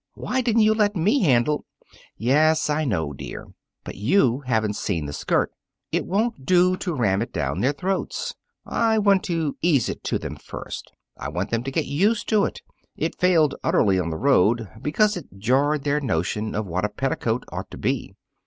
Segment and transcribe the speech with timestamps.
[0.15, 1.63] Why didn't you let me handle"
[2.17, 3.45] "Yes, I know, dear;
[3.83, 5.51] but you haven't seen the skirt.
[5.91, 8.33] It won't do to ram it down their throats.
[8.65, 10.91] I want to ease it to them first.
[11.17, 12.63] I want them to get used to it.
[12.97, 17.43] It failed utterly on the road, because it jarred their notion of what a petticoat
[17.51, 18.15] ought to be.